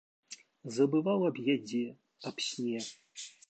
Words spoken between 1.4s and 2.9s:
ядзе, аб сне.